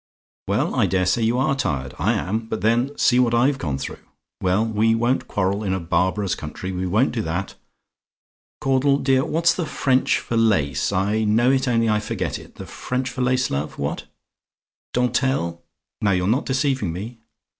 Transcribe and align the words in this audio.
"Well, 0.47 0.73
I 0.73 0.87
dare 0.87 1.05
say 1.05 1.21
you 1.21 1.37
are 1.37 1.53
tired. 1.55 1.93
I 1.99 2.13
am! 2.13 2.47
But 2.47 2.61
then, 2.61 2.97
see 2.97 3.19
what 3.19 3.35
I've 3.35 3.59
gone 3.59 3.77
through. 3.77 3.99
Well, 4.41 4.65
we 4.65 4.95
won't 4.95 5.27
quarrel 5.27 5.63
in 5.63 5.75
a 5.75 5.79
barbarous 5.79 6.33
country. 6.33 6.71
We 6.71 6.87
won't 6.87 7.11
do 7.11 7.21
that. 7.21 7.53
Caudle, 8.61 8.97
dear, 8.97 9.23
what's 9.23 9.53
the 9.53 9.67
French 9.67 10.17
for 10.17 10.35
lace? 10.37 10.91
I 10.91 11.23
know 11.23 11.51
it, 11.51 11.67
only 11.67 11.87
I 11.87 11.99
forget 11.99 12.39
it. 12.39 12.55
The 12.55 12.65
French 12.65 13.11
for 13.11 13.21
lace, 13.21 13.51
love? 13.51 13.77
What? 13.77 14.05
"DENTELLE? 14.93 15.61
"Now, 16.01 16.11
you're 16.13 16.27
not 16.27 16.47
deceiving 16.47 16.91
me? 16.91 17.19